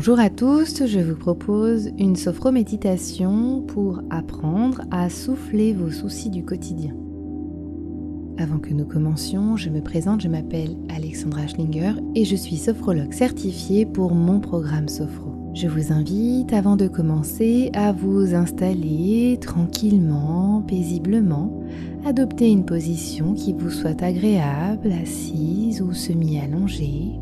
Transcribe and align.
Bonjour 0.00 0.18
à 0.18 0.30
tous, 0.30 0.86
je 0.86 0.98
vous 0.98 1.14
propose 1.14 1.90
une 1.98 2.16
sophroméditation 2.16 3.60
pour 3.60 4.00
apprendre 4.08 4.80
à 4.90 5.10
souffler 5.10 5.74
vos 5.74 5.90
soucis 5.90 6.30
du 6.30 6.42
quotidien. 6.42 6.96
Avant 8.38 8.60
que 8.60 8.72
nous 8.72 8.86
commencions, 8.86 9.58
je 9.58 9.68
me 9.68 9.82
présente, 9.82 10.22
je 10.22 10.28
m'appelle 10.28 10.74
Alexandra 10.88 11.46
Schlinger 11.46 11.92
et 12.14 12.24
je 12.24 12.34
suis 12.34 12.56
sophrologue 12.56 13.12
certifiée 13.12 13.84
pour 13.84 14.14
mon 14.14 14.40
programme 14.40 14.88
Sophro. 14.88 15.34
Je 15.52 15.68
vous 15.68 15.92
invite, 15.92 16.54
avant 16.54 16.76
de 16.76 16.88
commencer, 16.88 17.70
à 17.74 17.92
vous 17.92 18.34
installer 18.34 19.36
tranquillement, 19.38 20.64
paisiblement, 20.66 21.62
adopter 22.06 22.50
une 22.50 22.64
position 22.64 23.34
qui 23.34 23.52
vous 23.52 23.68
soit 23.68 24.02
agréable, 24.02 24.92
assise 24.92 25.82
ou 25.82 25.92
semi-allongée 25.92 27.20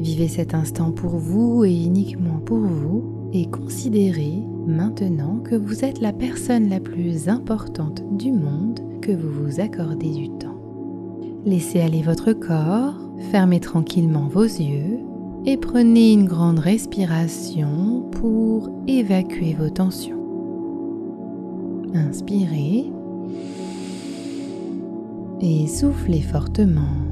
Vivez 0.00 0.28
cet 0.28 0.54
instant 0.54 0.92
pour 0.92 1.18
vous 1.18 1.62
et 1.62 1.84
uniquement 1.84 2.38
pour 2.38 2.58
vous 2.58 3.28
et 3.34 3.44
considérez 3.50 4.42
maintenant 4.66 5.40
que 5.44 5.54
vous 5.54 5.84
êtes 5.84 6.00
la 6.00 6.14
personne 6.14 6.70
la 6.70 6.80
plus 6.80 7.28
importante 7.28 8.02
du 8.16 8.32
monde 8.32 8.80
que 9.02 9.12
vous 9.12 9.44
vous 9.44 9.60
accordez 9.60 10.10
du 10.10 10.30
temps. 10.30 10.58
Laissez 11.44 11.80
aller 11.80 12.00
votre 12.00 12.32
corps, 12.32 12.94
fermez 13.30 13.60
tranquillement 13.60 14.26
vos 14.26 14.44
yeux 14.44 15.00
et 15.44 15.58
prenez 15.58 16.14
une 16.14 16.24
grande 16.24 16.60
respiration 16.60 18.08
pour 18.10 18.70
évacuer 18.86 19.52
vos 19.52 19.68
tensions. 19.68 20.16
Inspirez 21.94 22.90
et 25.42 25.66
soufflez 25.66 26.22
fortement. 26.22 27.09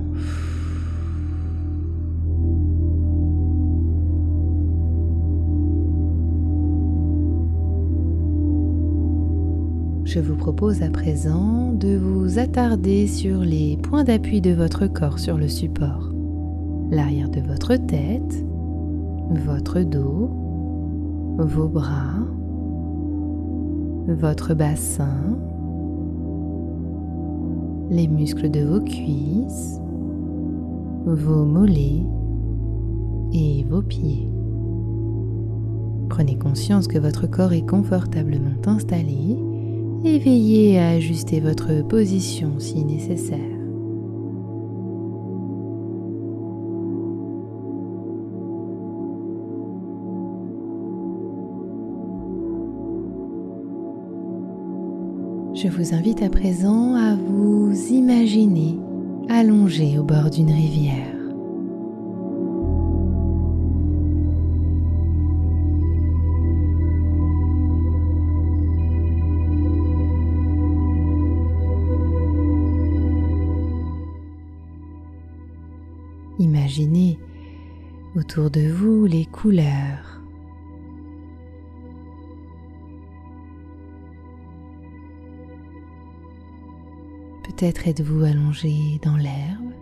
Je 10.19 10.23
vous 10.25 10.35
propose 10.35 10.83
à 10.83 10.91
présent 10.91 11.73
de 11.73 11.97
vous 11.97 12.41
attarder 12.41 13.07
sur 13.07 13.39
les 13.39 13.77
points 13.77 14.03
d'appui 14.03 14.41
de 14.41 14.51
votre 14.51 14.89
corps 14.89 15.21
sur 15.21 15.39
le 15.39 15.47
support. 15.47 16.11
L'arrière 16.91 17.31
de 17.31 17.41
votre 17.41 17.77
tête, 17.77 18.45
votre 19.47 19.81
dos, 19.83 20.29
vos 21.39 21.69
bras, 21.69 22.19
votre 24.09 24.55
bassin, 24.55 25.39
les 27.89 28.09
muscles 28.09 28.51
de 28.51 28.65
vos 28.65 28.81
cuisses, 28.81 29.81
vos 31.07 31.45
mollets 31.45 32.03
et 33.33 33.65
vos 33.71 33.83
pieds. 33.83 34.29
Prenez 36.09 36.37
conscience 36.37 36.89
que 36.89 36.99
votre 36.99 37.29
corps 37.29 37.53
est 37.53 37.69
confortablement 37.69 38.57
installé 38.67 39.39
et 40.05 40.19
veillez 40.19 40.79
à 40.79 40.91
ajuster 40.91 41.41
votre 41.41 41.83
position 41.87 42.59
si 42.59 42.85
nécessaire. 42.85 43.39
Je 55.55 55.67
vous 55.67 55.93
invite 55.93 56.23
à 56.23 56.29
présent 56.29 56.95
à 56.95 57.17
vous 57.17 57.73
imaginer 57.91 58.79
allongé 59.29 59.99
au 59.99 60.05
bord 60.05 60.31
d'une 60.31 60.53
rivière. 60.53 61.18
Autour 78.29 78.51
de 78.51 78.69
vous 78.69 79.07
les 79.07 79.25
couleurs. 79.25 80.21
Peut-être 87.43 87.89
êtes-vous 87.89 88.25
allongé 88.25 89.01
dans 89.03 89.17
l'herbe. 89.17 89.73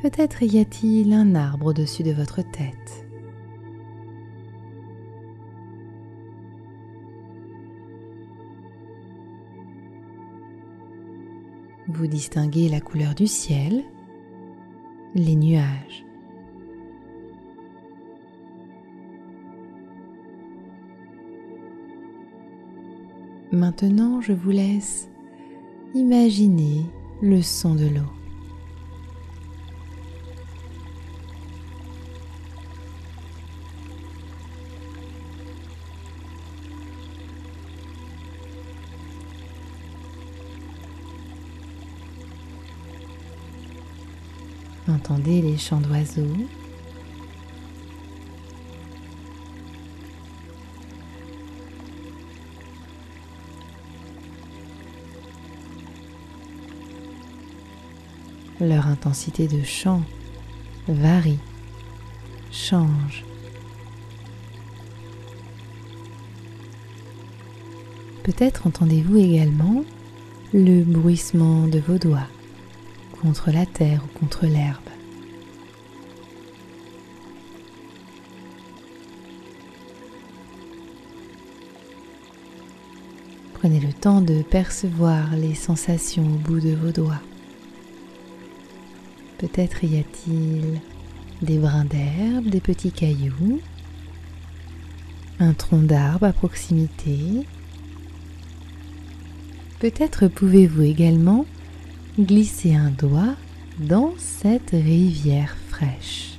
Peut-être 0.00 0.44
y 0.44 0.60
a-t-il 0.60 1.12
un 1.12 1.34
arbre 1.34 1.66
au-dessus 1.66 2.04
de 2.04 2.12
votre 2.12 2.42
tête. 2.42 3.04
Vous 11.96 12.08
distinguez 12.08 12.68
la 12.68 12.80
couleur 12.80 13.14
du 13.14 13.28
ciel, 13.28 13.84
les 15.14 15.36
nuages. 15.36 16.04
Maintenant, 23.52 24.20
je 24.20 24.32
vous 24.32 24.50
laisse 24.50 25.08
imaginer 25.94 26.84
le 27.22 27.40
son 27.42 27.76
de 27.76 27.86
l'eau. 27.86 28.23
Entendez 44.94 45.42
les 45.42 45.58
chants 45.58 45.80
d'oiseaux. 45.80 46.22
Leur 58.60 58.86
intensité 58.86 59.48
de 59.48 59.62
chant 59.64 60.02
varie, 60.86 61.38
change. 62.52 63.24
Peut-être 68.22 68.66
entendez-vous 68.68 69.16
également 69.18 69.84
le 70.52 70.82
bruissement 70.82 71.66
de 71.66 71.80
vos 71.80 71.98
doigts 71.98 72.28
contre 73.24 73.50
la 73.50 73.64
terre 73.64 74.04
ou 74.04 74.18
contre 74.18 74.44
l'herbe. 74.44 74.90
Prenez 83.54 83.80
le 83.80 83.94
temps 83.94 84.20
de 84.20 84.42
percevoir 84.42 85.34
les 85.36 85.54
sensations 85.54 86.26
au 86.26 86.36
bout 86.36 86.60
de 86.60 86.74
vos 86.74 86.92
doigts. 86.92 87.22
Peut-être 89.38 89.84
y 89.84 89.98
a-t-il 89.98 90.82
des 91.40 91.56
brins 91.56 91.86
d'herbe, 91.86 92.44
des 92.44 92.60
petits 92.60 92.92
cailloux, 92.92 93.58
un 95.40 95.54
tronc 95.54 95.80
d'arbre 95.80 96.26
à 96.26 96.34
proximité. 96.34 97.46
Peut-être 99.78 100.28
pouvez-vous 100.28 100.82
également 100.82 101.46
glisser 102.18 102.74
un 102.74 102.90
doigt 102.90 103.34
dans 103.78 104.14
cette 104.18 104.70
rivière 104.70 105.56
fraîche. 105.68 106.30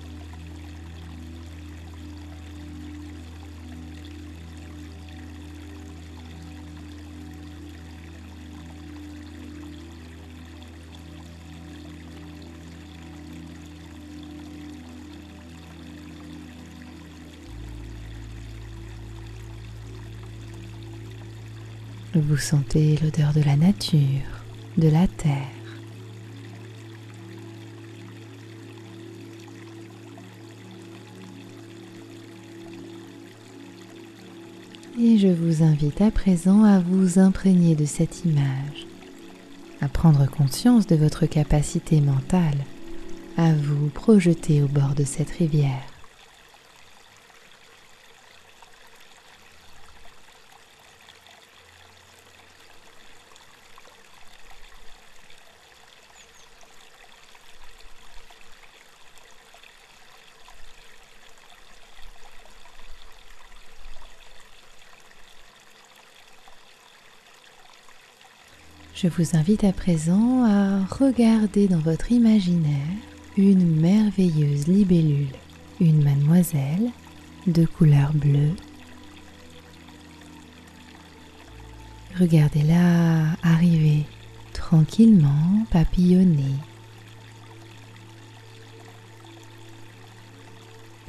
Vous 22.13 22.37
sentez 22.37 22.97
l'odeur 23.03 23.33
de 23.33 23.41
la 23.41 23.57
nature, 23.57 23.99
de 24.77 24.87
la 24.87 25.05
terre. 25.05 25.54
Et 35.07 35.19
je 35.19 35.27
vous 35.27 35.61
invite 35.61 36.01
à 36.01 36.09
présent 36.09 36.63
à 36.63 36.79
vous 36.79 37.19
imprégner 37.19 37.75
de 37.75 37.85
cette 37.85 38.25
image, 38.25 38.87
à 39.79 39.87
prendre 39.87 40.27
conscience 40.27 40.87
de 40.87 40.95
votre 40.95 41.27
capacité 41.27 42.01
mentale, 42.01 42.57
à 43.37 43.53
vous 43.53 43.89
projeter 43.89 44.63
au 44.63 44.67
bord 44.67 44.95
de 44.95 45.03
cette 45.03 45.29
rivière. 45.29 45.94
Je 68.95 69.09
vous 69.09 69.35
invite 69.35 69.65
à 69.65 69.73
présent 69.73 70.45
à 70.45 70.85
regarder 70.85 71.67
dans 71.67 71.79
votre 71.79 72.13
imaginaire 72.13 72.95
une 73.35 73.81
merveilleuse 73.81 74.67
libellule, 74.67 75.35
une 75.81 76.01
mademoiselle 76.01 76.91
de 77.45 77.65
couleur 77.65 78.13
bleue. 78.13 78.55
Regardez-la 82.17 83.33
arriver 83.43 84.05
tranquillement, 84.53 85.65
papillonner. 85.71 86.55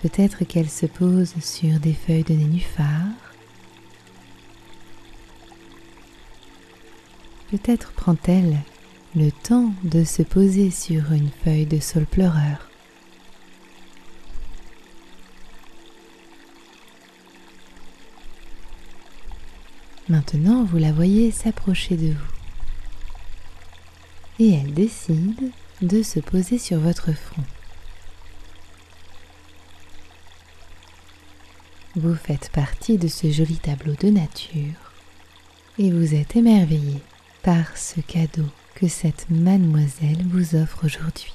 Peut-être 0.03 0.45
qu'elle 0.45 0.69
se 0.71 0.87
pose 0.87 1.35
sur 1.41 1.79
des 1.79 1.95
feuilles 1.95 2.25
de 2.25 2.35
nénuphar 2.35 3.05
Peut-être 7.51 7.93
prend-elle 7.93 8.59
le 9.15 9.31
temps 9.31 9.73
de 9.85 10.03
se 10.03 10.23
poser 10.23 10.71
sur 10.71 11.13
une 11.13 11.31
feuille 11.31 11.67
de 11.67 11.79
saule 11.79 12.07
pleureur. 12.07 12.69
Maintenant, 20.09 20.65
vous 20.65 20.79
la 20.79 20.93
voyez 20.93 21.31
s'approcher 21.31 21.97
de 21.97 22.09
vous. 22.09 22.33
Et 24.39 24.53
elle 24.53 24.75
décide 24.75 25.51
de 25.83 26.03
se 26.03 26.21
poser 26.21 26.59
sur 26.59 26.79
votre 26.79 27.13
front. 27.13 27.45
Vous 31.95 32.15
faites 32.15 32.51
partie 32.51 32.99
de 32.99 33.09
ce 33.09 33.31
joli 33.31 33.57
tableau 33.57 33.95
de 33.95 34.11
nature 34.11 34.93
et 35.79 35.91
vous 35.91 36.15
êtes 36.15 36.37
émerveillé 36.37 37.01
par 37.47 37.77
ce 37.77 38.01
cadeau 38.01 38.49
que 38.75 38.89
cette 38.89 39.31
mademoiselle 39.31 40.19
vous 40.25 40.57
offre 40.57 40.85
aujourd'hui. 40.85 41.33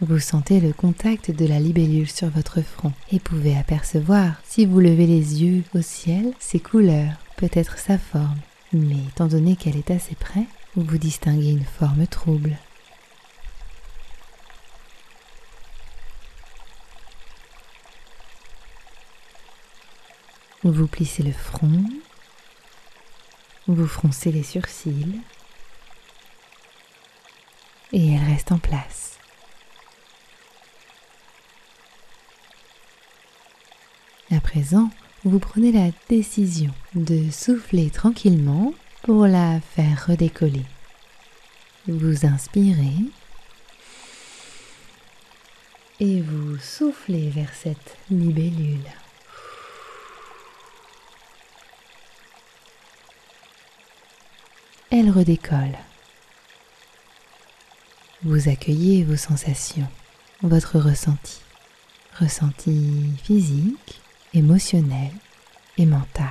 Vous 0.00 0.18
sentez 0.18 0.60
le 0.60 0.72
contact 0.72 1.30
de 1.30 1.46
la 1.46 1.60
libellule 1.60 2.08
sur 2.08 2.30
votre 2.30 2.62
front 2.62 2.94
et 3.12 3.20
pouvez 3.20 3.58
apercevoir, 3.58 4.40
si 4.42 4.64
vous 4.64 4.80
levez 4.80 5.06
les 5.06 5.42
yeux 5.42 5.64
au 5.74 5.82
ciel, 5.82 6.32
ses 6.38 6.58
couleurs, 6.58 7.12
peut-être 7.36 7.76
sa 7.76 7.98
forme. 7.98 8.40
Mais 8.72 9.04
étant 9.06 9.26
donné 9.26 9.54
qu'elle 9.56 9.76
est 9.76 9.90
assez 9.90 10.14
près, 10.14 10.46
vous 10.76 10.96
distinguez 10.96 11.50
une 11.50 11.62
forme 11.62 12.06
trouble. 12.06 12.56
Vous 20.64 20.86
plissez 20.86 21.22
le 21.22 21.32
front 21.32 21.84
vous 23.68 23.86
froncez 23.86 24.30
les 24.30 24.42
sourcils 24.42 25.20
et 27.92 28.12
elle 28.12 28.24
reste 28.24 28.52
en 28.52 28.58
place. 28.58 29.18
À 34.30 34.40
présent, 34.40 34.90
vous 35.24 35.38
prenez 35.38 35.72
la 35.72 35.90
décision 36.08 36.72
de 36.94 37.30
souffler 37.30 37.90
tranquillement 37.90 38.74
pour 39.02 39.26
la 39.26 39.60
faire 39.60 40.06
redécoller. 40.06 40.64
Vous 41.86 42.26
inspirez 42.26 42.94
et 46.00 46.20
vous 46.20 46.58
soufflez 46.58 47.30
vers 47.30 47.54
cette 47.54 47.96
libellule. 48.10 48.84
Elle 54.90 55.10
redécolle. 55.10 55.76
Vous 58.22 58.48
accueillez 58.48 59.04
vos 59.04 59.16
sensations, 59.16 59.88
votre 60.42 60.78
ressenti, 60.78 61.40
ressenti 62.18 63.12
physique, 63.22 64.00
émotionnel 64.34 65.12
et 65.78 65.86
mental. 65.86 66.26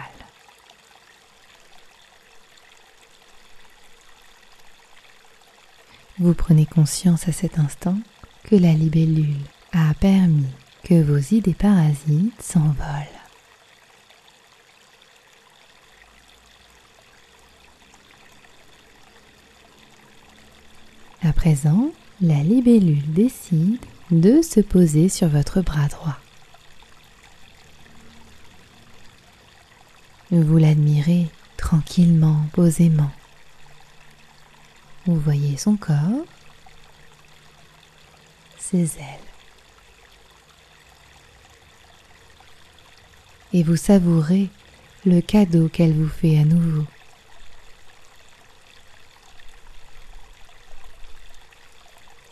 Vous 6.17 6.33
prenez 6.33 6.65
conscience 6.65 7.27
à 7.27 7.33
cet 7.33 7.59
instant 7.59 7.97
que 8.43 8.55
la 8.55 8.71
libellule 8.71 9.35
a 9.73 9.93
permis 9.95 10.47
que 10.83 11.01
vos 11.01 11.17
idées 11.17 11.53
parasites 11.53 12.41
s'envolent. 12.41 13.14
À 21.25 21.33
présent, 21.33 21.89
la 22.21 22.43
libellule 22.43 23.01
décide 23.11 23.83
de 24.11 24.43
se 24.43 24.59
poser 24.59 25.09
sur 25.09 25.27
votre 25.27 25.61
bras 25.61 25.87
droit. 25.87 26.19
Vous 30.29 30.59
l'admirez 30.59 31.25
tranquillement, 31.57 32.45
posément. 32.53 33.09
Vous 35.07 35.15
voyez 35.15 35.57
son 35.57 35.77
corps, 35.77 36.27
ses 38.59 38.99
ailes. 38.99 39.31
Et 43.51 43.63
vous 43.63 43.77
savourez 43.77 44.49
le 45.07 45.21
cadeau 45.21 45.69
qu'elle 45.69 45.93
vous 45.93 46.07
fait 46.07 46.37
à 46.37 46.45
nouveau. 46.45 46.85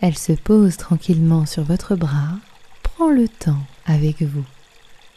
Elle 0.06 0.18
se 0.18 0.34
pose 0.34 0.76
tranquillement 0.76 1.46
sur 1.46 1.64
votre 1.64 1.96
bras, 1.96 2.38
prend 2.84 3.10
le 3.10 3.30
temps 3.30 3.64
avec 3.86 4.22
vous 4.22 4.44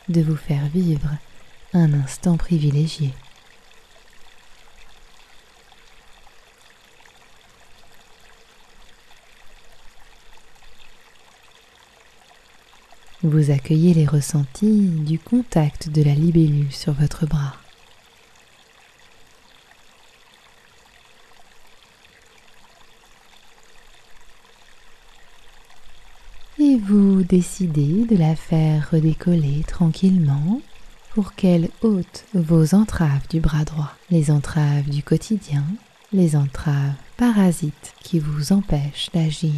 de 0.08 0.22
vous 0.22 0.36
faire 0.36 0.64
vivre 0.68 1.08
un 1.74 1.92
instant 1.92 2.36
privilégié. 2.36 3.10
Vous 13.24 13.50
accueillez 13.50 13.92
les 13.92 14.06
ressentis 14.06 14.86
du 14.86 15.18
contact 15.18 15.88
de 15.90 16.04
la 16.04 16.14
libellule 16.14 16.70
sur 16.70 16.92
votre 16.92 17.26
bras. 17.26 17.56
Et 26.58 26.76
vous 26.76 27.22
décidez 27.22 28.06
de 28.06 28.16
la 28.16 28.34
faire 28.34 28.90
redécoller 28.90 29.62
tranquillement 29.66 30.60
pour 31.10 31.34
qu'elle 31.34 31.70
ôte 31.82 32.24
vos 32.34 32.74
entraves 32.74 33.28
du 33.28 33.40
bras 33.40 33.64
droit, 33.64 33.92
les 34.10 34.30
entraves 34.30 34.88
du 34.88 35.02
quotidien, 35.02 35.64
les 36.12 36.36
entraves 36.36 36.94
parasites 37.16 37.94
qui 38.02 38.18
vous 38.18 38.52
empêchent 38.52 39.10
d'agir. 39.12 39.52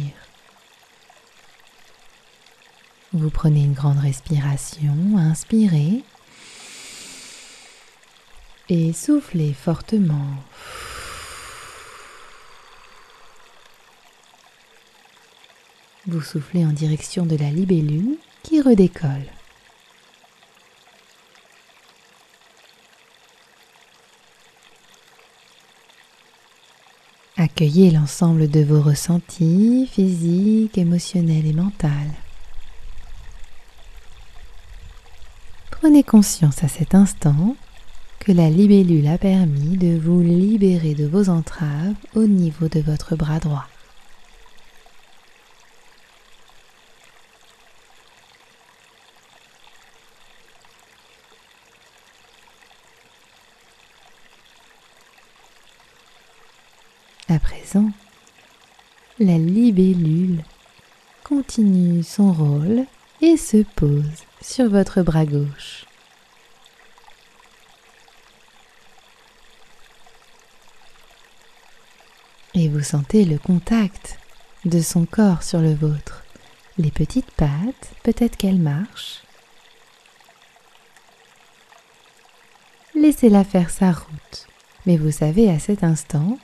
Vous 3.13 3.29
prenez 3.29 3.63
une 3.63 3.73
grande 3.73 3.99
respiration, 3.99 5.17
inspirez 5.17 6.03
et 8.67 8.93
soufflez 8.93 9.53
fortement. 9.53 10.35
Vous 16.07 16.21
soufflez 16.21 16.65
en 16.65 16.71
direction 16.71 17.25
de 17.25 17.35
la 17.35 17.51
libellule 17.51 18.17
qui 18.43 18.61
redécolle. 18.61 19.25
Accueillez 27.37 27.91
l'ensemble 27.91 28.49
de 28.49 28.61
vos 28.61 28.81
ressentis 28.81 29.87
physiques, 29.91 30.77
émotionnels 30.77 31.45
et 31.45 31.53
mentaux. 31.53 31.87
Prenez 35.71 36.03
conscience 36.03 36.63
à 36.63 36.67
cet 36.67 36.95
instant 36.95 37.55
que 38.19 38.33
la 38.33 38.49
libellule 38.49 39.07
a 39.07 39.17
permis 39.17 39.77
de 39.77 39.97
vous 39.97 40.21
libérer 40.21 40.93
de 40.93 41.05
vos 41.05 41.29
entraves 41.29 41.95
au 42.15 42.23
niveau 42.23 42.67
de 42.67 42.81
votre 42.81 43.15
bras 43.15 43.39
droit. 43.39 43.67
Présent, 57.41 57.91
la 59.19 59.37
libellule 59.37 60.43
continue 61.23 62.03
son 62.03 62.33
rôle 62.33 62.85
et 63.21 63.37
se 63.37 63.63
pose 63.75 64.25
sur 64.41 64.69
votre 64.69 65.01
bras 65.01 65.25
gauche. 65.25 65.85
Et 72.55 72.67
vous 72.67 72.81
sentez 72.81 73.25
le 73.25 73.37
contact 73.37 74.19
de 74.65 74.81
son 74.81 75.05
corps 75.05 75.43
sur 75.43 75.59
le 75.59 75.73
vôtre. 75.73 76.23
Les 76.77 76.91
petites 76.91 77.31
pattes, 77.31 77.93
peut-être 78.03 78.37
qu'elles 78.37 78.59
marchent. 78.59 79.21
Laissez-la 82.95 83.43
faire 83.43 83.69
sa 83.69 83.91
route. 83.91 84.47
Mais 84.85 84.97
vous 84.97 85.11
savez 85.11 85.49
à 85.49 85.59
cet 85.59 85.83
instant 85.83 86.37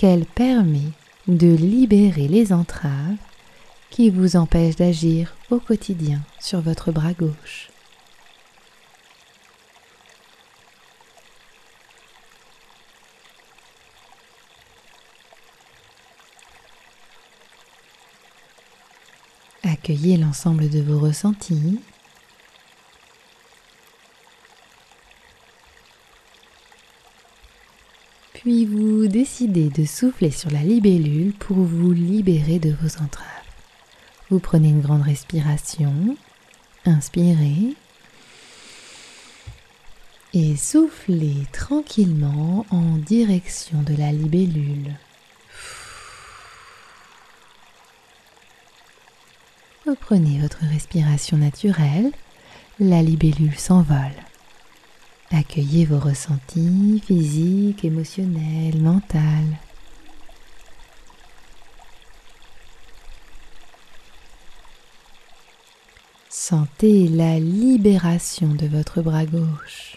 qu'elle 0.00 0.24
permet 0.24 0.92
de 1.28 1.54
libérer 1.54 2.26
les 2.26 2.54
entraves 2.54 3.18
qui 3.90 4.08
vous 4.08 4.34
empêchent 4.34 4.76
d'agir 4.76 5.36
au 5.50 5.60
quotidien 5.60 6.22
sur 6.40 6.62
votre 6.62 6.90
bras 6.90 7.12
gauche. 7.12 7.68
Accueillez 19.62 20.16
l'ensemble 20.16 20.70
de 20.70 20.80
vos 20.80 20.98
ressentis 20.98 21.78
Puis 28.50 28.64
vous 28.64 29.06
décidez 29.06 29.68
de 29.68 29.84
souffler 29.84 30.32
sur 30.32 30.50
la 30.50 30.64
libellule 30.64 31.32
pour 31.34 31.56
vous 31.58 31.92
libérer 31.92 32.58
de 32.58 32.74
vos 32.82 33.00
entraves. 33.00 33.28
Vous 34.28 34.40
prenez 34.40 34.70
une 34.70 34.80
grande 34.80 35.02
respiration, 35.02 36.16
inspirez 36.84 37.76
et 40.34 40.56
soufflez 40.56 41.46
tranquillement 41.52 42.66
en 42.70 42.96
direction 42.96 43.82
de 43.82 43.94
la 43.94 44.10
libellule. 44.10 44.96
Reprenez 49.86 50.40
votre 50.40 50.64
respiration 50.64 51.36
naturelle, 51.36 52.10
la 52.80 53.00
libellule 53.00 53.56
s'envole. 53.56 54.29
Accueillez 55.32 55.84
vos 55.84 55.98
ressentis 56.00 57.02
physiques, 57.06 57.84
émotionnels, 57.84 58.80
mentaux. 58.80 59.18
Sentez 66.28 67.06
la 67.06 67.38
libération 67.38 68.48
de 68.48 68.66
votre 68.66 69.02
bras 69.02 69.24
gauche. 69.24 69.96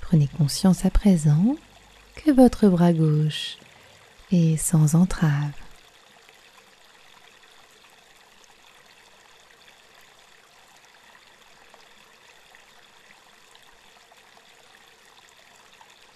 Prenez 0.00 0.26
conscience 0.26 0.84
à 0.84 0.90
présent 0.90 1.56
que 2.16 2.32
votre 2.32 2.68
bras 2.68 2.92
gauche 2.92 3.58
est 4.32 4.56
sans 4.56 4.94
entrave. 4.94 5.52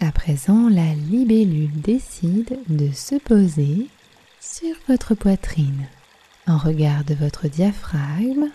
À 0.00 0.12
présent, 0.26 0.68
la 0.68 0.92
libellule 0.92 1.70
décide 1.82 2.58
de 2.68 2.90
se 2.90 3.14
poser 3.14 3.86
sur 4.40 4.74
votre 4.88 5.14
poitrine. 5.14 5.86
En 6.48 6.58
regard 6.58 7.04
de 7.04 7.14
votre 7.14 7.46
diaphragme, 7.46 8.50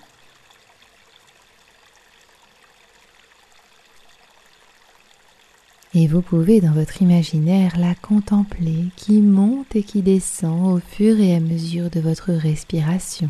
Et 5.93 6.07
vous 6.07 6.21
pouvez 6.21 6.61
dans 6.61 6.71
votre 6.71 7.01
imaginaire 7.01 7.77
la 7.77 7.95
contempler 7.95 8.87
qui 8.95 9.19
monte 9.21 9.75
et 9.75 9.83
qui 9.83 10.01
descend 10.01 10.73
au 10.73 10.79
fur 10.79 11.19
et 11.19 11.35
à 11.35 11.41
mesure 11.41 11.89
de 11.89 11.99
votre 11.99 12.31
respiration. 12.31 13.29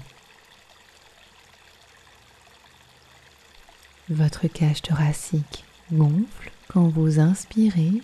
Votre 4.10 4.48
cage 4.48 4.83
thoracique 4.83 5.63
gonfle 5.91 6.51
quand 6.67 6.88
vous 6.88 7.19
inspirez 7.19 8.01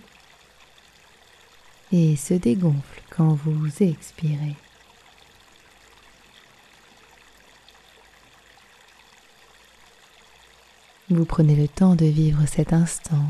et 1.92 2.16
se 2.16 2.34
dégonfle 2.34 3.02
quand 3.10 3.34
vous 3.34 3.68
expirez. 3.80 4.56
Vous 11.10 11.24
prenez 11.24 11.56
le 11.56 11.68
temps 11.68 11.94
de 11.94 12.04
vivre 12.04 12.44
cet 12.46 12.74
instant, 12.74 13.28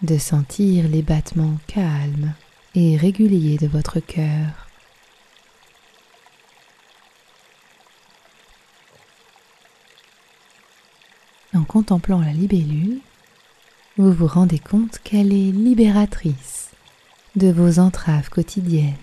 de 0.00 0.16
sentir 0.16 0.88
les 0.88 1.02
battements 1.02 1.58
calmes 1.66 2.32
et 2.74 2.96
réguliers 2.96 3.58
de 3.58 3.66
votre 3.66 4.00
cœur. 4.00 4.68
En 11.54 11.64
contemplant 11.64 12.22
la 12.22 12.32
libellule, 12.32 13.00
vous 13.98 14.12
vous 14.12 14.26
rendez 14.26 14.58
compte 14.58 14.98
qu'elle 15.04 15.34
est 15.34 15.52
libératrice 15.52 16.71
de 17.36 17.50
vos 17.50 17.78
entraves 17.78 18.28
quotidiennes. 18.28 18.94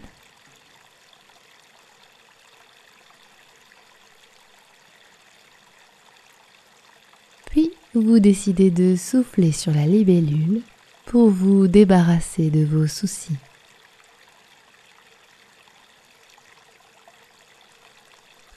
Puis 7.45 7.71
vous 7.93 8.19
décidez 8.19 8.69
de 8.69 8.95
souffler 8.95 9.51
sur 9.51 9.73
la 9.73 9.85
libellule 9.85 10.61
pour 11.05 11.29
vous 11.29 11.67
débarrasser 11.67 12.51
de 12.51 12.63
vos 12.63 12.85
soucis. 12.87 13.37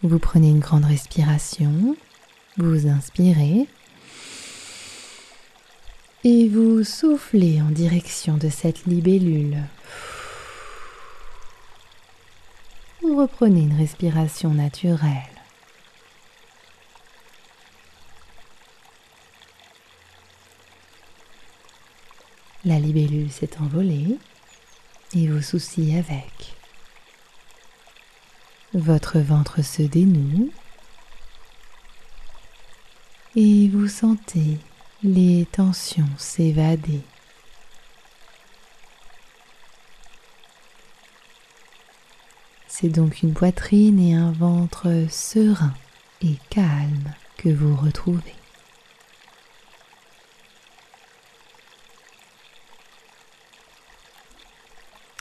Vous 0.02 0.18
prenez 0.18 0.50
une 0.50 0.58
grande 0.58 0.84
respiration, 0.84 1.96
vous 2.58 2.88
inspirez 2.88 3.66
et 6.24 6.48
vous 6.48 6.84
soufflez 6.84 7.60
en 7.60 7.70
direction 7.70 8.36
de 8.36 8.48
cette 8.48 8.84
libellule. 8.86 9.58
Vous 13.00 13.16
reprenez 13.16 13.62
une 13.62 13.76
respiration 13.76 14.50
naturelle. 14.50 15.28
La 22.64 22.78
libellule 22.78 23.32
s'est 23.32 23.58
envolée 23.58 24.16
et 25.16 25.26
vos 25.26 25.42
soucis 25.42 25.96
avec. 25.96 26.54
Votre 28.72 29.18
ventre 29.18 29.62
se 29.62 29.82
dénoue 29.82 30.52
et 33.34 33.68
vous 33.68 33.88
sentez 33.88 34.58
les 35.02 35.46
tensions 35.50 36.08
s'évader. 36.16 37.00
C'est 42.68 42.88
donc 42.88 43.22
une 43.22 43.34
poitrine 43.34 43.98
et 43.98 44.14
un 44.14 44.30
ventre 44.30 45.06
serein 45.10 45.74
et 46.22 46.36
calme 46.50 47.12
que 47.36 47.48
vous 47.48 47.74
retrouvez. 47.74 48.34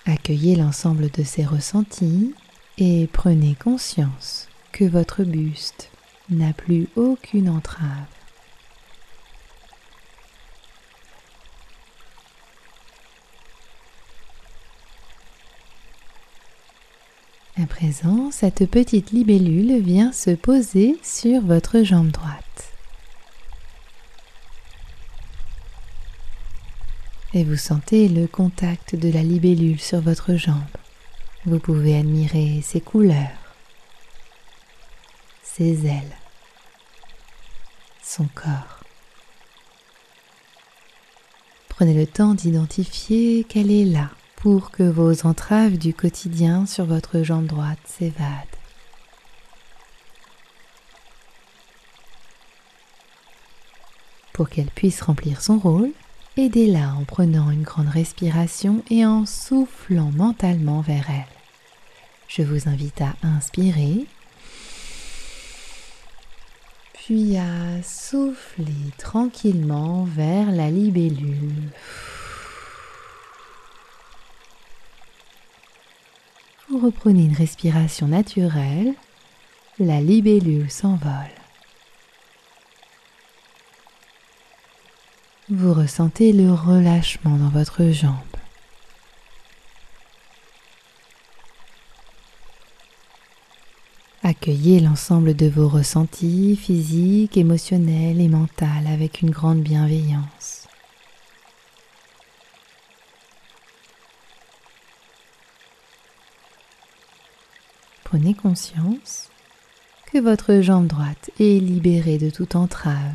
Accueillez 0.06 0.56
l'ensemble 0.56 1.10
de 1.10 1.24
ces 1.24 1.44
ressentis 1.44 2.36
et 2.78 3.08
prenez 3.12 3.56
conscience 3.56 4.48
que 4.72 4.86
votre 4.86 5.24
buste 5.24 5.90
n'a 6.30 6.54
plus 6.54 6.88
aucune 6.96 7.50
entrave. 7.50 8.21
À 17.62 17.68
présent, 17.68 18.32
cette 18.32 18.66
petite 18.66 19.12
libellule 19.12 19.84
vient 19.84 20.12
se 20.14 20.32
poser 20.32 20.98
sur 21.04 21.42
votre 21.42 21.84
jambe 21.84 22.10
droite. 22.10 22.74
Et 27.36 27.44
vous 27.44 27.58
sentez 27.58 28.08
le 28.08 28.26
contact 28.26 28.96
de 28.96 29.12
la 29.12 29.22
libellule 29.22 29.80
sur 29.80 30.02
votre 30.02 30.36
jambe. 30.36 30.64
Vous 31.46 31.60
pouvez 31.60 31.96
admirer 31.98 32.62
ses 32.64 32.82
couleurs, 32.82 33.56
ses 35.44 35.86
ailes, 35.86 36.18
son 38.02 38.26
corps. 38.34 38.80
Prenez 41.70 41.94
le 41.94 42.08
temps 42.08 42.34
d'identifier 42.34 43.44
qu'elle 43.44 43.70
est 43.70 43.86
là 43.86 44.10
pour 44.42 44.72
que 44.72 44.82
vos 44.82 45.28
entraves 45.28 45.78
du 45.78 45.94
quotidien 45.94 46.66
sur 46.66 46.86
votre 46.86 47.22
jambe 47.22 47.46
droite 47.46 47.78
s'évadent. 47.86 48.26
Pour 54.34 54.50
qu'elle 54.50 54.72
puisse 54.72 55.04
remplir 55.04 55.44
son 55.44 55.60
rôle, 55.60 55.92
aidez-la 56.38 56.96
en 56.96 57.04
prenant 57.04 57.52
une 57.52 57.62
grande 57.62 57.90
respiration 57.90 58.84
et 58.90 59.06
en 59.06 59.28
soufflant 59.28 60.10
mentalement 60.16 60.82
vers 60.82 61.08
elle. 61.12 61.36
Je 62.28 62.42
vous 62.42 62.68
invite 62.68 63.02
à 63.02 63.14
inspirer, 63.22 64.08
puis 66.94 67.38
à 67.38 67.84
souffler 67.84 68.90
tranquillement 68.98 70.06
vers 70.06 70.50
la 70.50 70.72
libellule. 70.72 71.70
Reprenez 76.82 77.26
une 77.26 77.36
respiration 77.36 78.08
naturelle, 78.08 78.94
la 79.80 80.02
libellule 80.02 80.70
s'envole. 80.70 81.32
Vous 85.50 85.74
ressentez 85.74 86.34
le 86.34 86.52
relâchement 86.52 87.38
dans 87.38 87.50
votre 87.50 87.92
jambe. 87.92 88.16
Accueillez 94.24 94.80
l'ensemble 94.80 95.36
de 95.36 95.48
vos 95.48 95.68
ressentis 95.68 96.56
physiques, 96.56 97.38
émotionnels 97.38 98.22
et 98.22 98.30
mentaux 98.30 98.66
avec 98.88 99.22
une 99.22 99.32
grande 99.32 99.62
bienveillance. 99.62 100.61
Prenez 108.12 108.34
conscience 108.34 109.30
que 110.12 110.18
votre 110.18 110.60
jambe 110.60 110.88
droite 110.88 111.30
est 111.40 111.62
libérée 111.62 112.18
de 112.18 112.30
toute 112.30 112.58
entrave 112.58 113.14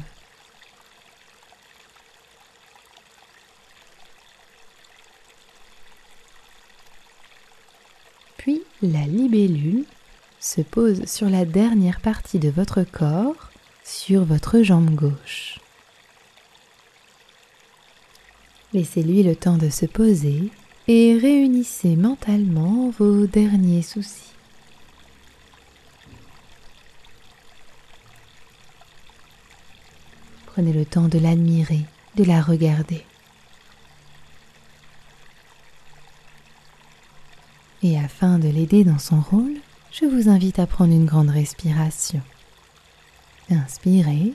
Puis 8.39 8.63
la 8.81 9.03
libellule 9.03 9.85
se 10.41 10.63
pose 10.63 11.05
sur 11.05 11.29
la 11.29 11.45
dernière 11.45 12.01
partie 12.01 12.39
de 12.39 12.49
votre 12.49 12.83
corps, 12.83 13.51
sur 13.85 14.25
votre 14.25 14.63
jambe 14.63 14.95
gauche. 14.95 15.61
Laissez-lui 18.73 19.23
le 19.23 19.37
temps 19.37 19.59
de 19.59 19.69
se 19.69 19.85
poser 19.85 20.49
et 20.89 21.19
réunissez 21.21 21.97
mentalement 21.97 22.89
vos 22.99 23.27
derniers 23.27 23.83
soucis. 23.83 24.36
Prenez 30.57 30.73
le 30.73 30.87
temps 30.87 31.09
de 31.09 31.19
l'admirer, 31.19 31.83
de 32.15 32.25
la 32.25 32.41
regarder. 32.41 33.05
Et 37.83 37.99
afin 37.99 38.39
de 38.39 38.49
l'aider 38.49 38.83
dans 38.83 38.99
son 38.99 39.21
rôle, 39.21 39.59
je 39.93 40.07
vous 40.07 40.31
invite 40.31 40.59
à 40.59 40.67
prendre 40.67 40.95
une 40.95 41.05
grande 41.05 41.29
respiration. 41.29 42.23
Inspirez 43.51 44.33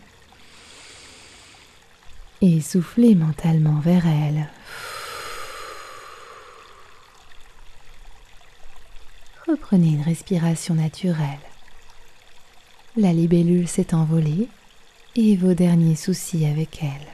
et 2.44 2.62
soufflez 2.62 3.16
mentalement 3.16 3.80
vers 3.80 4.06
elle. 4.06 4.48
Reprenez 9.48 9.88
une 9.88 10.04
respiration 10.04 10.76
naturelle. 10.76 11.40
La 12.96 13.12
libellule 13.12 13.68
s'est 13.68 13.96
envolée 13.96 14.50
et 15.16 15.36
vos 15.36 15.54
derniers 15.54 15.96
soucis 15.96 16.46
avec 16.46 16.84
elle. 16.84 17.08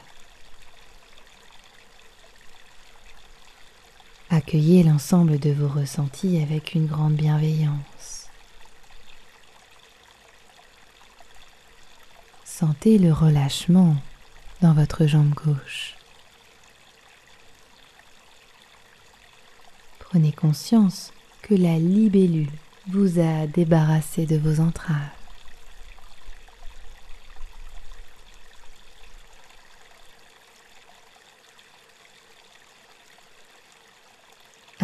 Accueillez 4.30 4.82
l'ensemble 4.82 5.38
de 5.38 5.50
vos 5.50 5.68
ressentis 5.68 6.40
avec 6.42 6.74
une 6.74 6.86
grande 6.86 7.14
bienveillance. 7.14 8.26
Sentez 12.44 12.98
le 12.98 13.12
relâchement 13.12 13.96
dans 14.60 14.74
votre 14.74 15.06
jambe 15.06 15.32
gauche. 15.32 15.94
Prenez 19.98 20.32
conscience 20.32 21.12
que 21.42 21.54
la 21.54 21.78
libellule 21.78 22.50
vous 22.88 23.20
a 23.20 23.46
débarrassé 23.46 24.26
de 24.26 24.36
vos 24.36 24.60
entraves. 24.60 25.17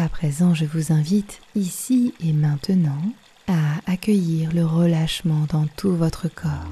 À 0.05 0.07
présent, 0.07 0.53
je 0.53 0.65
vous 0.65 0.93
invite 0.93 1.41
ici 1.55 2.13
et 2.23 2.31
maintenant 2.31 3.01
à 3.47 3.91
accueillir 3.91 4.53
le 4.53 4.63
relâchement 4.63 5.47
dans 5.51 5.65
tout 5.65 5.95
votre 5.95 6.27
corps. 6.27 6.69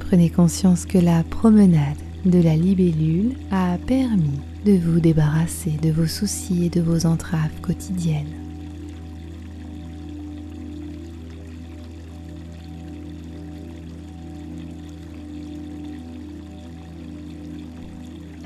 Prenez 0.00 0.28
conscience 0.28 0.86
que 0.86 0.98
la 0.98 1.22
promenade 1.22 1.96
de 2.24 2.42
la 2.42 2.56
libellule 2.56 3.36
a 3.52 3.78
permis 3.86 4.40
de 4.64 4.72
vous 4.72 4.98
débarrasser 4.98 5.78
de 5.80 5.92
vos 5.92 6.08
soucis 6.08 6.64
et 6.64 6.68
de 6.68 6.80
vos 6.80 7.06
entraves 7.06 7.60
quotidiennes. 7.62 8.47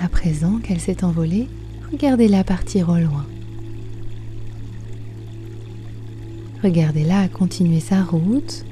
À 0.02 0.08
présent 0.08 0.58
qu'elle 0.58 0.80
s'est 0.80 1.04
envolée, 1.04 1.46
regardez-la 1.92 2.42
partir 2.42 2.88
au 2.88 2.96
loin. 2.96 3.24
Regardez-la 6.64 7.28
continuer 7.28 7.78
sa 7.78 8.02
route, 8.02 8.64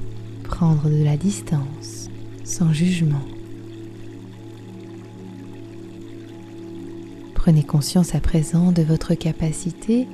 prendre 0.43 0.89
de 0.89 1.01
la 1.01 1.15
distance, 1.15 2.09
sans 2.43 2.73
jugement. 2.73 3.23
Prenez 7.33 7.63
conscience 7.63 8.13
à 8.13 8.19
présent 8.19 8.73
de 8.73 8.81
votre 8.81 9.13
capacité 9.13 10.09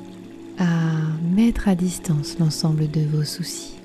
à 0.60 0.94
mettre 1.36 1.68
à 1.68 1.74
distance 1.74 2.38
l'ensemble 2.38 2.92
de 2.92 3.02
vos 3.02 3.24
soucis. 3.24 3.77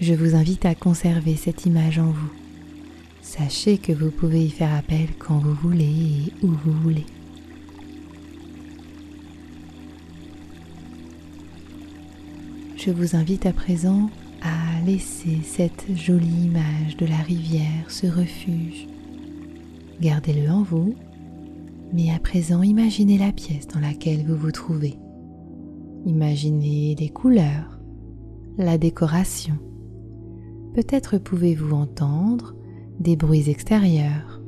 Je 0.00 0.12
vous 0.12 0.34
invite 0.34 0.64
à 0.66 0.74
conserver 0.74 1.36
cette 1.36 1.66
image 1.66 1.98
en 1.98 2.10
vous. 2.10 2.32
Sachez 3.22 3.78
que 3.78 3.92
vous 3.92 4.10
pouvez 4.10 4.44
y 4.44 4.50
faire 4.50 4.74
appel 4.74 5.08
quand 5.18 5.38
vous 5.38 5.54
voulez 5.54 5.84
et 5.84 6.32
où 6.42 6.48
vous 6.48 6.72
voulez. 6.72 7.06
Je 12.76 12.90
vous 12.90 13.16
invite 13.16 13.46
à 13.46 13.52
présent 13.52 14.10
à 14.42 14.84
laisser 14.84 15.38
cette 15.42 15.86
jolie 15.96 16.44
image 16.44 16.96
de 16.98 17.06
la 17.06 17.16
rivière, 17.16 17.88
ce 17.88 18.06
refuge. 18.06 18.86
Gardez-le 20.00 20.50
en 20.50 20.62
vous, 20.62 20.94
mais 21.94 22.10
à 22.10 22.18
présent 22.18 22.62
imaginez 22.62 23.16
la 23.16 23.32
pièce 23.32 23.68
dans 23.68 23.80
laquelle 23.80 24.26
vous 24.26 24.36
vous 24.36 24.52
trouvez. 24.52 24.98
Imaginez 26.04 26.94
les 26.98 27.08
couleurs, 27.08 27.78
la 28.58 28.76
décoration 28.76 29.58
peut-être 30.74 31.18
pouvez-vous 31.18 31.74
entendre 31.74 32.54
des 32.98 33.16
bruits 33.16 33.48
extérieurs. 33.48 34.40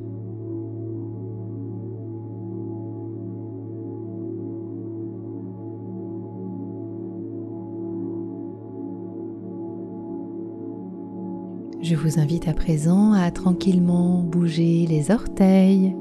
Je 11.80 11.94
vous 11.94 12.18
invite 12.18 12.48
à 12.48 12.52
présent 12.52 13.12
à 13.12 13.30
tranquillement 13.30 14.24
bouger 14.24 14.86
les 14.88 15.12
orteils, 15.12 15.94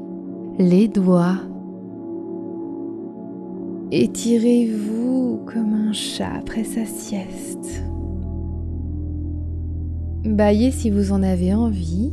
les 0.57 0.87
doigts. 0.87 1.37
Étirez-vous 3.91 5.41
comme 5.45 5.73
un 5.73 5.93
chat 5.93 6.33
après 6.33 6.63
sa 6.63 6.85
sieste. 6.85 7.83
Baillez 10.25 10.71
si 10.71 10.89
vous 10.89 11.11
en 11.11 11.21
avez 11.21 11.53
envie. 11.53 12.11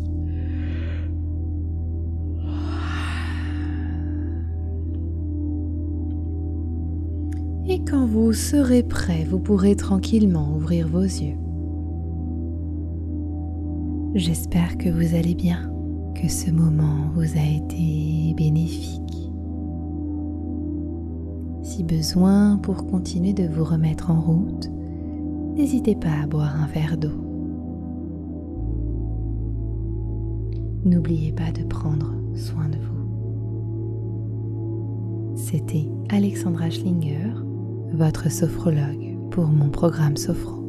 Et 7.66 7.80
quand 7.84 8.04
vous 8.04 8.34
serez 8.34 8.82
prêt, 8.82 9.24
vous 9.24 9.38
pourrez 9.38 9.76
tranquillement 9.76 10.54
ouvrir 10.54 10.88
vos 10.88 11.00
yeux. 11.00 11.38
J'espère 14.14 14.76
que 14.76 14.90
vous 14.90 15.14
allez 15.14 15.34
bien, 15.34 15.72
que 16.14 16.28
ce 16.28 16.50
moment 16.50 17.08
vous 17.14 17.38
a 17.38 17.56
été 17.56 18.34
bénéfique. 18.36 19.00
Si 21.62 21.82
besoin 21.82 22.58
pour 22.58 22.86
continuer 22.86 23.32
de 23.32 23.46
vous 23.46 23.64
remettre 23.64 24.10
en 24.10 24.20
route, 24.20 24.70
n'hésitez 25.56 25.94
pas 25.94 26.22
à 26.22 26.26
boire 26.26 26.60
un 26.60 26.66
verre 26.66 26.98
d'eau. 26.98 27.21
N'oubliez 30.84 31.32
pas 31.32 31.52
de 31.52 31.62
prendre 31.64 32.12
soin 32.34 32.68
de 32.68 32.78
vous. 32.78 32.92
C'était 35.36 35.88
Alexandra 36.08 36.70
Schlinger, 36.70 37.34
votre 37.92 38.30
sophrologue 38.30 39.16
pour 39.30 39.46
mon 39.46 39.70
programme 39.70 40.16
Sophro. 40.16 40.61